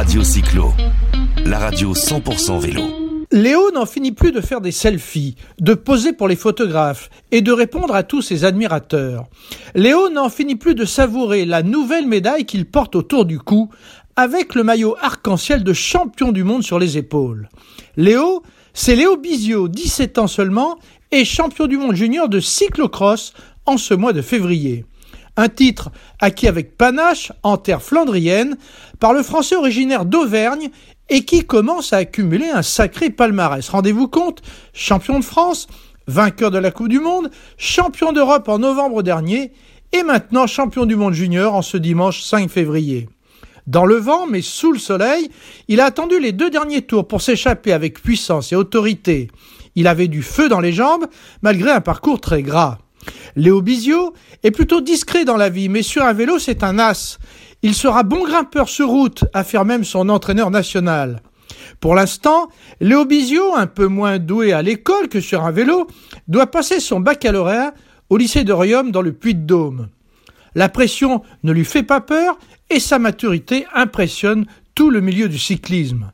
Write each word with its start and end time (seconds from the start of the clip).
Radio 0.00 0.24
Cyclo, 0.24 0.72
la 1.44 1.58
radio 1.58 1.92
100% 1.92 2.58
vélo. 2.58 2.80
Léo 3.32 3.70
n'en 3.72 3.84
finit 3.84 4.12
plus 4.12 4.32
de 4.32 4.40
faire 4.40 4.62
des 4.62 4.72
selfies, 4.72 5.36
de 5.60 5.74
poser 5.74 6.14
pour 6.14 6.26
les 6.26 6.36
photographes 6.36 7.10
et 7.32 7.42
de 7.42 7.52
répondre 7.52 7.94
à 7.94 8.02
tous 8.02 8.22
ses 8.22 8.46
admirateurs. 8.46 9.26
Léo 9.74 10.08
n'en 10.08 10.30
finit 10.30 10.56
plus 10.56 10.74
de 10.74 10.86
savourer 10.86 11.44
la 11.44 11.62
nouvelle 11.62 12.06
médaille 12.06 12.46
qu'il 12.46 12.64
porte 12.64 12.96
autour 12.96 13.26
du 13.26 13.38
cou 13.38 13.68
avec 14.16 14.54
le 14.54 14.64
maillot 14.64 14.96
arc-en-ciel 15.02 15.64
de 15.64 15.74
champion 15.74 16.32
du 16.32 16.44
monde 16.44 16.62
sur 16.62 16.78
les 16.78 16.96
épaules. 16.96 17.50
Léo, 17.98 18.42
c'est 18.72 18.96
Léo 18.96 19.18
Bizio, 19.18 19.68
17 19.68 20.16
ans 20.16 20.28
seulement, 20.28 20.78
et 21.12 21.26
champion 21.26 21.66
du 21.66 21.76
monde 21.76 21.94
junior 21.94 22.30
de 22.30 22.40
cyclocross 22.40 23.34
en 23.66 23.76
ce 23.76 23.92
mois 23.92 24.14
de 24.14 24.22
février 24.22 24.86
un 25.40 25.48
titre 25.48 25.90
acquis 26.20 26.48
avec 26.48 26.76
panache 26.76 27.32
en 27.42 27.56
terre 27.56 27.82
flandrienne 27.82 28.56
par 28.98 29.12
le 29.12 29.22
français 29.22 29.56
originaire 29.56 30.04
d'Auvergne 30.04 30.70
et 31.08 31.24
qui 31.24 31.44
commence 31.44 31.92
à 31.92 31.98
accumuler 31.98 32.48
un 32.48 32.62
sacré 32.62 33.10
palmarès. 33.10 33.68
Rendez-vous 33.68 34.06
compte, 34.06 34.42
champion 34.72 35.18
de 35.18 35.24
France, 35.24 35.66
vainqueur 36.06 36.50
de 36.50 36.58
la 36.58 36.70
Coupe 36.70 36.88
du 36.88 37.00
Monde, 37.00 37.30
champion 37.56 38.12
d'Europe 38.12 38.48
en 38.48 38.58
novembre 38.58 39.02
dernier 39.02 39.52
et 39.92 40.02
maintenant 40.02 40.46
champion 40.46 40.86
du 40.86 40.94
monde 40.94 41.14
junior 41.14 41.54
en 41.54 41.62
ce 41.62 41.76
dimanche 41.76 42.22
5 42.22 42.48
février. 42.48 43.08
Dans 43.66 43.86
le 43.86 43.96
vent, 43.96 44.26
mais 44.26 44.42
sous 44.42 44.72
le 44.72 44.78
soleil, 44.78 45.30
il 45.68 45.80
a 45.80 45.86
attendu 45.86 46.20
les 46.20 46.32
deux 46.32 46.50
derniers 46.50 46.82
tours 46.82 47.08
pour 47.08 47.22
s'échapper 47.22 47.72
avec 47.72 48.02
puissance 48.02 48.52
et 48.52 48.56
autorité. 48.56 49.28
Il 49.74 49.86
avait 49.86 50.08
du 50.08 50.22
feu 50.22 50.48
dans 50.48 50.60
les 50.60 50.72
jambes, 50.72 51.06
malgré 51.42 51.70
un 51.70 51.80
parcours 51.80 52.20
très 52.20 52.42
gras. 52.42 52.78
Léo 53.36 53.62
Bizio 53.62 54.12
est 54.42 54.50
plutôt 54.50 54.80
discret 54.80 55.24
dans 55.24 55.36
la 55.36 55.48
vie, 55.48 55.68
mais 55.68 55.82
sur 55.82 56.04
un 56.04 56.12
vélo, 56.12 56.38
c'est 56.38 56.62
un 56.62 56.78
as. 56.78 57.18
Il 57.62 57.74
sera 57.74 58.02
bon 58.02 58.24
grimpeur 58.24 58.68
sur 58.68 58.88
route, 58.88 59.24
affirme 59.34 59.68
même 59.68 59.84
son 59.84 60.08
entraîneur 60.08 60.50
national. 60.50 61.22
Pour 61.80 61.94
l'instant, 61.94 62.48
Léo 62.80 63.04
Bizio, 63.04 63.54
un 63.54 63.66
peu 63.66 63.86
moins 63.86 64.18
doué 64.18 64.52
à 64.52 64.62
l'école 64.62 65.08
que 65.08 65.20
sur 65.20 65.44
un 65.44 65.50
vélo, 65.50 65.86
doit 66.28 66.50
passer 66.50 66.80
son 66.80 67.00
baccalauréat 67.00 67.74
au 68.08 68.16
lycée 68.16 68.44
de 68.44 68.52
Riom 68.52 68.90
dans 68.90 69.02
le 69.02 69.12
Puy-de-Dôme. 69.12 69.88
La 70.54 70.68
pression 70.68 71.22
ne 71.42 71.52
lui 71.52 71.64
fait 71.64 71.82
pas 71.82 72.00
peur 72.00 72.38
et 72.70 72.80
sa 72.80 72.98
maturité 72.98 73.66
impressionne 73.74 74.46
tout 74.74 74.90
le 74.90 75.00
milieu 75.00 75.28
du 75.28 75.38
cyclisme. 75.38 76.12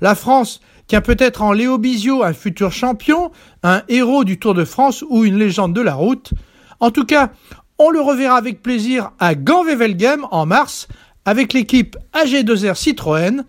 La 0.00 0.14
France 0.14 0.60
tient 0.86 1.00
peut-être 1.00 1.42
en 1.42 1.52
Léo 1.52 1.78
Bizio 1.78 2.22
un 2.22 2.32
futur 2.32 2.72
champion, 2.72 3.30
un 3.62 3.82
héros 3.88 4.24
du 4.24 4.38
Tour 4.38 4.54
de 4.54 4.64
France 4.64 5.04
ou 5.08 5.24
une 5.24 5.38
légende 5.38 5.74
de 5.74 5.80
la 5.80 5.94
route. 5.94 6.32
En 6.80 6.90
tout 6.90 7.04
cas, 7.04 7.30
on 7.78 7.90
le 7.90 8.00
reverra 8.00 8.36
avec 8.36 8.62
plaisir 8.62 9.10
à 9.18 9.34
Gand-Wevelgem 9.34 10.26
en 10.30 10.46
mars 10.46 10.88
avec 11.24 11.52
l'équipe 11.52 11.96
AG2R 12.14 12.76
Citroën. 12.76 13.44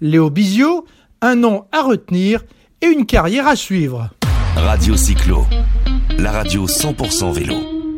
Léo 0.00 0.30
Bizio, 0.30 0.86
un 1.20 1.36
nom 1.36 1.64
à 1.72 1.82
retenir 1.82 2.42
et 2.80 2.86
une 2.86 3.06
carrière 3.06 3.46
à 3.46 3.56
suivre. 3.56 4.10
Radio 4.56 4.96
Cyclo, 4.96 5.46
la 6.18 6.32
radio 6.32 6.66
100% 6.66 7.32
vélo. 7.32 7.69